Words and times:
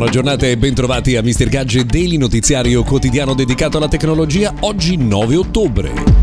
Buona 0.00 0.14
giornata 0.14 0.46
e 0.46 0.56
bentrovati 0.56 1.16
a 1.16 1.22
Mr. 1.22 1.50
Gadget 1.50 1.84
Daily, 1.84 2.16
notiziario 2.16 2.82
quotidiano 2.84 3.34
dedicato 3.34 3.76
alla 3.76 3.86
tecnologia, 3.86 4.50
oggi 4.60 4.96
9 4.96 5.36
ottobre. 5.36 6.19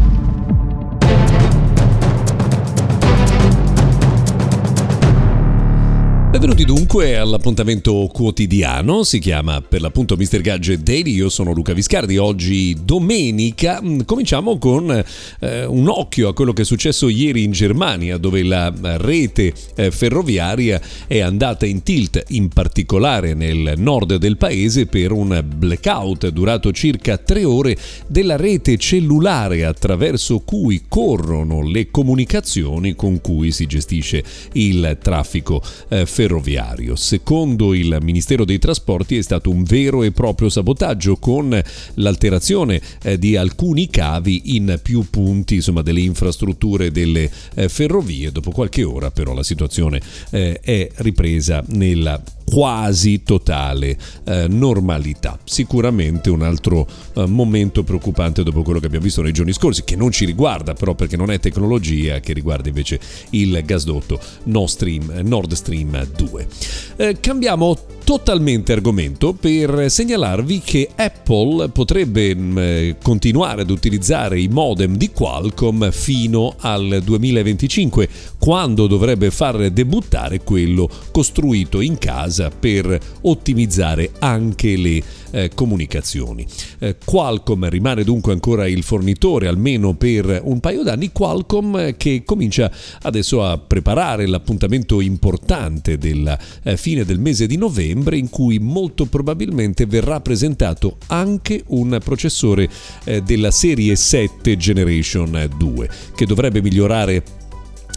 Benvenuti 6.37 6.65
dunque 6.65 7.17
all'appuntamento 7.17 8.07
quotidiano, 8.13 9.01
si 9.01 9.17
chiama 9.17 9.59
per 9.59 9.81
l'appunto 9.81 10.15
Mr. 10.15 10.41
Gadget 10.41 10.81
Daily, 10.81 11.15
io 11.15 11.29
sono 11.29 11.51
Luca 11.51 11.73
Viscardi, 11.73 12.17
oggi 12.17 12.77
domenica 12.79 13.81
mm, 13.81 14.01
cominciamo 14.01 14.59
con 14.59 15.03
eh, 15.39 15.65
un 15.65 15.89
occhio 15.89 16.27
a 16.27 16.35
quello 16.35 16.53
che 16.53 16.61
è 16.61 16.65
successo 16.65 17.09
ieri 17.09 17.41
in 17.41 17.53
Germania 17.53 18.17
dove 18.17 18.43
la 18.43 18.71
rete 18.97 19.51
eh, 19.73 19.89
ferroviaria 19.89 20.79
è 21.07 21.21
andata 21.21 21.65
in 21.65 21.81
tilt, 21.81 22.23
in 22.27 22.49
particolare 22.49 23.33
nel 23.33 23.73
nord 23.77 24.17
del 24.17 24.37
paese 24.37 24.85
per 24.85 25.11
un 25.13 25.43
blackout 25.43 26.27
durato 26.27 26.71
circa 26.71 27.17
tre 27.17 27.45
ore 27.45 27.75
della 28.05 28.35
rete 28.35 28.77
cellulare 28.77 29.65
attraverso 29.65 30.41
cui 30.41 30.83
corrono 30.87 31.63
le 31.63 31.89
comunicazioni 31.89 32.93
con 32.93 33.21
cui 33.21 33.51
si 33.51 33.65
gestisce 33.65 34.23
il 34.53 34.99
traffico 35.01 35.63
eh, 35.89 36.05
ferroviario 36.05 36.25
ferroviario. 36.27 36.95
Secondo 36.97 37.73
il 37.73 37.97
Ministero 38.01 38.43
dei 38.43 38.59
Trasporti 38.59 39.17
è 39.17 39.21
stato 39.21 39.49
un 39.49 39.63
vero 39.63 40.03
e 40.03 40.11
proprio 40.11 40.49
sabotaggio 40.49 41.15
con 41.15 41.59
l'alterazione 41.95 42.81
eh, 43.01 43.17
di 43.17 43.37
alcuni 43.37 43.89
cavi 43.89 44.55
in 44.55 44.77
più 44.83 45.09
punti 45.09 45.55
insomma, 45.55 45.81
delle 45.81 46.01
infrastrutture 46.01 46.91
delle 46.91 47.31
eh, 47.55 47.69
ferrovie. 47.69 48.31
Dopo 48.31 48.51
qualche 48.51 48.83
ora 48.83 49.09
però 49.09 49.33
la 49.33 49.43
situazione 49.43 50.01
eh, 50.31 50.59
è 50.59 50.89
ripresa 50.97 51.63
nella 51.67 52.21
quasi 52.49 53.23
totale 53.23 53.97
eh, 54.23 54.47
normalità. 54.47 55.37
Sicuramente 55.43 56.29
un 56.29 56.43
altro 56.43 56.87
eh, 57.13 57.25
momento 57.25 57.83
preoccupante 57.83 58.41
dopo 58.41 58.63
quello 58.63 58.79
che 58.79 58.85
abbiamo 58.85 59.03
visto 59.03 59.21
nei 59.21 59.33
giorni 59.33 59.51
scorsi, 59.51 59.83
che 59.83 59.97
non 59.97 60.11
ci 60.11 60.23
riguarda 60.23 60.73
però 60.73 60.95
perché 60.95 61.17
non 61.17 61.29
è 61.29 61.39
tecnologia, 61.39 62.19
che 62.21 62.31
riguarda 62.31 62.69
invece 62.69 62.99
il 63.31 63.61
gasdotto 63.65 64.19
Nord 64.43 64.69
Stream, 64.69 65.21
Nord 65.23 65.53
Stream 65.53 66.07
2. 66.15 66.47
Eh, 66.95 67.17
cambiamo 67.19 67.77
totalmente 68.07 68.71
argomento 68.71 69.33
per 69.33 69.91
segnalarvi 69.91 70.61
che 70.63 70.87
Apple 70.95 71.67
potrebbe 71.67 72.33
mm, 72.33 72.91
continuare 73.03 73.63
ad 73.63 73.69
utilizzare 73.69 74.39
i 74.39 74.47
modem 74.47 74.95
di 74.95 75.09
Qualcomm 75.09 75.89
fino 75.89 76.55
al 76.59 77.01
2025, 77.03 78.07
quando 78.39 78.87
dovrebbe 78.87 79.29
far 79.29 79.71
debuttare 79.71 80.39
quello 80.39 80.89
costruito 81.11 81.81
in 81.81 81.97
casa 81.97 82.49
per 82.49 82.97
ottimizzare 83.23 84.11
anche 84.19 84.77
le 84.77 85.03
eh, 85.31 85.51
comunicazioni. 85.53 86.45
Eh, 86.79 86.97
Qualcomm 87.03 87.65
rimane 87.65 88.03
dunque 88.03 88.33
ancora 88.33 88.67
il 88.67 88.83
fornitore 88.83 89.47
almeno 89.47 89.95
per 89.95 90.41
un 90.43 90.59
paio 90.59 90.83
d'anni, 90.83 91.11
Qualcomm 91.11 91.77
eh, 91.77 91.97
che 91.97 92.23
comincia 92.25 92.71
adesso 93.01 93.43
a 93.43 93.57
preparare 93.57 94.27
l'appuntamento 94.27 95.01
importante 95.01 95.97
della 95.97 96.37
eh, 96.63 96.77
fine 96.77 97.05
del 97.05 97.19
mese 97.19 97.47
di 97.47 97.57
novembre 97.57 98.17
in 98.17 98.29
cui 98.29 98.59
molto 98.59 99.05
probabilmente 99.05 99.85
verrà 99.85 100.19
presentato 100.21 100.97
anche 101.07 101.63
un 101.67 101.99
processore 102.03 102.69
eh, 103.03 103.21
della 103.21 103.51
serie 103.51 103.95
7 103.95 104.57
Generation 104.57 105.49
2 105.57 105.89
che 106.15 106.25
dovrebbe 106.25 106.61
migliorare 106.61 107.23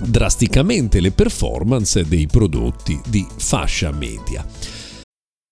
drasticamente 0.03 1.01
le 1.01 1.11
performance 1.11 2.07
dei 2.07 2.27
prodotti 2.27 2.99
di 3.09 3.27
fascia 3.37 3.91
media. 3.93 4.45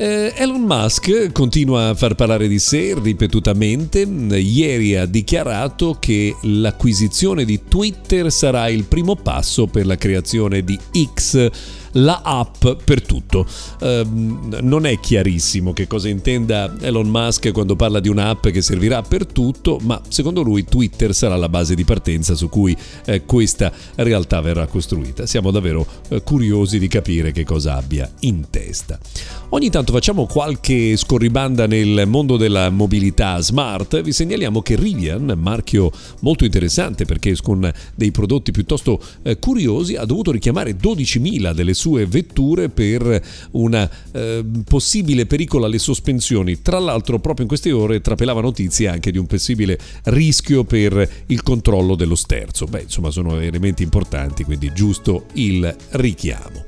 Eh, 0.00 0.32
Elon 0.36 0.60
Musk 0.60 1.32
continua 1.32 1.88
a 1.88 1.94
far 1.94 2.14
parlare 2.14 2.46
di 2.46 2.60
sé 2.60 2.94
ripetutamente. 3.02 4.02
Ieri 4.02 4.94
ha 4.94 5.06
dichiarato 5.06 5.96
che 5.98 6.36
l'acquisizione 6.42 7.44
di 7.44 7.62
Twitter 7.66 8.30
sarà 8.30 8.68
il 8.68 8.84
primo 8.84 9.16
passo 9.16 9.66
per 9.66 9.86
la 9.86 9.96
creazione 9.96 10.62
di 10.62 10.78
X 11.14 11.50
la 11.92 12.20
app 12.22 12.66
per 12.84 13.02
tutto. 13.02 13.46
Uh, 13.80 14.06
non 14.60 14.86
è 14.86 14.98
chiarissimo 15.00 15.72
che 15.72 15.86
cosa 15.86 16.08
intenda 16.08 16.74
Elon 16.80 17.08
Musk 17.08 17.52
quando 17.52 17.76
parla 17.76 18.00
di 18.00 18.08
un'app 18.08 18.48
che 18.48 18.62
servirà 18.62 19.02
per 19.02 19.26
tutto, 19.26 19.78
ma 19.82 20.00
secondo 20.08 20.42
lui 20.42 20.64
Twitter 20.64 21.14
sarà 21.14 21.36
la 21.36 21.48
base 21.48 21.74
di 21.74 21.84
partenza 21.84 22.34
su 22.34 22.48
cui 22.48 22.76
eh, 23.06 23.24
questa 23.24 23.72
realtà 23.96 24.40
verrà 24.40 24.66
costruita. 24.66 25.26
Siamo 25.26 25.50
davvero 25.50 25.86
eh, 26.08 26.22
curiosi 26.22 26.78
di 26.78 26.88
capire 26.88 27.32
che 27.32 27.44
cosa 27.44 27.76
abbia 27.76 28.10
in 28.20 28.50
testa. 28.50 28.98
Ogni 29.50 29.70
tanto 29.70 29.92
facciamo 29.92 30.26
qualche 30.26 30.96
scorribanda 30.96 31.66
nel 31.66 32.04
mondo 32.06 32.36
della 32.36 32.68
mobilità 32.70 33.40
smart, 33.40 34.00
vi 34.02 34.12
segnaliamo 34.12 34.60
che 34.60 34.76
Rivian, 34.76 35.34
marchio 35.38 35.90
molto 36.20 36.44
interessante 36.44 37.04
perché 37.04 37.34
con 37.42 37.72
dei 37.94 38.10
prodotti 38.10 38.50
piuttosto 38.50 39.00
eh, 39.22 39.38
curiosi, 39.38 39.94
ha 39.94 40.04
dovuto 40.04 40.30
richiamare 40.30 40.76
12.000 40.76 41.52
delle 41.52 41.74
sue 41.78 42.06
vetture 42.06 42.68
per 42.68 43.22
un 43.52 43.88
eh, 44.12 44.44
possibile 44.68 45.26
pericolo 45.26 45.64
alle 45.64 45.78
sospensioni. 45.78 46.60
Tra 46.60 46.80
l'altro, 46.80 47.20
proprio 47.20 47.42
in 47.42 47.48
queste 47.48 47.70
ore 47.70 48.00
trapelava 48.00 48.40
notizie 48.40 48.88
anche 48.88 49.12
di 49.12 49.18
un 49.18 49.26
possibile 49.26 49.78
rischio 50.04 50.64
per 50.64 51.08
il 51.26 51.42
controllo 51.42 51.94
dello 51.94 52.16
sterzo. 52.16 52.66
Beh, 52.66 52.82
insomma, 52.82 53.10
sono 53.10 53.38
elementi 53.38 53.84
importanti, 53.84 54.42
quindi 54.42 54.72
giusto 54.74 55.26
il 55.34 55.74
richiamo. 55.90 56.64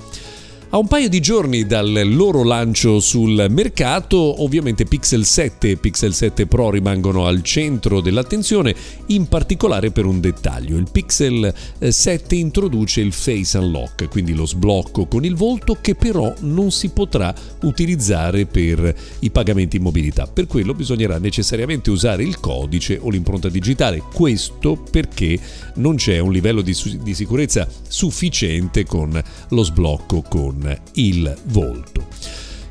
A 0.72 0.78
un 0.78 0.86
paio 0.86 1.08
di 1.08 1.18
giorni 1.18 1.66
dal 1.66 2.00
loro 2.04 2.44
lancio 2.44 3.00
sul 3.00 3.46
mercato, 3.50 4.44
ovviamente 4.44 4.84
Pixel 4.84 5.24
7 5.24 5.70
e 5.70 5.76
Pixel 5.76 6.14
7 6.14 6.46
Pro 6.46 6.70
rimangono 6.70 7.26
al 7.26 7.42
centro 7.42 8.00
dell'attenzione, 8.00 8.72
in 9.06 9.26
particolare 9.26 9.90
per 9.90 10.04
un 10.04 10.20
dettaglio. 10.20 10.76
Il 10.76 10.86
Pixel 10.88 11.52
7 11.80 12.36
introduce 12.36 13.00
il 13.00 13.12
Face 13.12 13.58
Unlock, 13.58 14.08
quindi 14.08 14.32
lo 14.32 14.46
sblocco 14.46 15.06
con 15.06 15.24
il 15.24 15.34
volto 15.34 15.76
che 15.80 15.96
però 15.96 16.32
non 16.42 16.70
si 16.70 16.90
potrà 16.90 17.34
utilizzare 17.62 18.46
per 18.46 18.94
i 19.18 19.30
pagamenti 19.32 19.78
in 19.78 19.82
mobilità. 19.82 20.28
Per 20.28 20.46
quello 20.46 20.72
bisognerà 20.72 21.18
necessariamente 21.18 21.90
usare 21.90 22.22
il 22.22 22.38
codice 22.38 22.96
o 23.02 23.10
l'impronta 23.10 23.48
digitale. 23.48 24.04
Questo 24.14 24.80
perché 24.88 25.36
non 25.74 25.96
c'è 25.96 26.20
un 26.20 26.30
livello 26.30 26.60
di, 26.60 26.76
di 27.02 27.14
sicurezza 27.14 27.66
sufficiente 27.88 28.84
con 28.84 29.20
lo 29.48 29.64
sblocco 29.64 30.22
con 30.22 30.59
il 30.94 31.36
volto. 31.44 31.99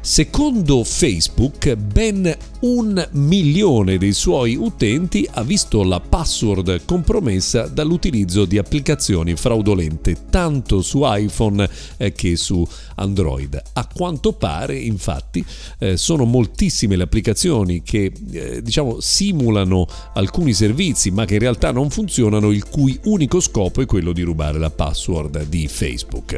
Secondo 0.01 0.85
Facebook, 0.85 1.75
ben 1.75 2.35
un 2.61 3.07
milione 3.11 3.97
dei 3.97 4.13
suoi 4.13 4.55
utenti 4.55 5.27
ha 5.29 5.43
visto 5.43 5.83
la 5.83 5.99
password 5.99 6.85
compromessa 6.85 7.67
dall'utilizzo 7.67 8.45
di 8.45 8.57
applicazioni 8.57 9.35
fraudolente 9.35 10.15
tanto 10.29 10.81
su 10.81 11.01
iPhone 11.03 11.69
eh, 11.97 12.13
che 12.13 12.37
su 12.37 12.65
Android. 12.95 13.61
A 13.73 13.87
quanto 13.93 14.33
pare, 14.33 14.77
infatti, 14.77 15.43
eh, 15.79 15.97
sono 15.97 16.23
moltissime 16.23 16.95
le 16.95 17.03
applicazioni 17.03 17.81
che 17.83 18.11
eh, 18.31 18.61
diciamo 18.61 19.01
simulano 19.01 19.85
alcuni 20.13 20.53
servizi, 20.53 21.11
ma 21.11 21.25
che 21.25 21.35
in 21.35 21.41
realtà 21.41 21.71
non 21.71 21.89
funzionano, 21.89 22.51
il 22.51 22.67
cui 22.67 22.97
unico 23.03 23.41
scopo 23.41 23.81
è 23.81 23.85
quello 23.85 24.13
di 24.13 24.21
rubare 24.21 24.59
la 24.59 24.69
password 24.69 25.45
di 25.45 25.67
Facebook. 25.67 26.37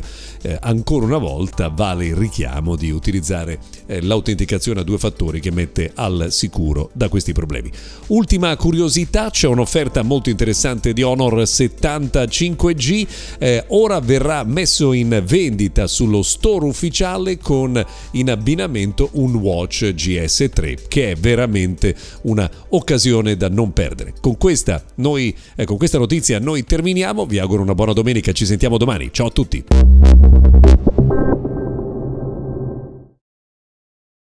ancora 0.61 1.05
una 1.05 1.17
volta 1.17 1.69
vale 1.69 2.07
il 2.07 2.15
richiamo 2.15 2.75
di 2.75 2.89
utilizzare 2.89 3.50
utilizzare 3.51 3.59
eh, 3.88 4.01
l'autenticazione 4.01 4.81
a 4.81 4.83
due 4.83 4.98
fattori 4.98 5.39
che 5.39 5.51
mette 5.51 5.92
al 5.95 6.27
sicuro 6.30 6.89
da 6.94 7.09
questi 7.09 7.33
problemi. 7.33 7.71
Ultima 8.07 8.56
curiosità, 8.56 9.30
c'è 9.30 9.48
un'offerta 9.48 10.01
molto 10.03 10.30
interessante 10.30 10.94
di 10.94 11.01
Honor 11.01 11.42
75G, 11.42 13.07
eh, 13.39 13.63
ora 13.69 14.00
verrà 14.00 14.44
messo 14.44 14.94
in 14.94 15.21
vendita 15.25 15.88
sullo 15.88 16.21
store 16.21 16.65
ufficiale 16.65 17.38
con 17.38 17.83
in 18.12 18.30
abbinamento 18.30 19.09
un 19.13 19.36
Watch 19.36 19.94
GS3 19.94 20.88
che 20.88 21.12
è 21.12 21.15
veramente 21.15 21.95
una 22.24 22.50
occasione 22.69 23.36
da 23.36 23.50
non 23.50 23.74
perdere. 23.74 24.13
Con 24.19 24.38
questa, 24.38 24.83
noi, 24.95 25.36
eh, 25.56 25.65
con 25.65 25.77
questa 25.77 25.98
notizia 25.98 26.39
noi 26.39 26.63
terminiamo, 26.63 27.25
vi 27.25 27.39
auguro 27.39 27.62
una 27.62 27.75
buona 27.75 27.94
domenica, 27.94 28.31
ci 28.31 28.45
sentiamo 28.45 28.77
domani, 28.77 29.09
ciao 29.12 29.27
a 29.27 29.31
tutti! 29.31 29.63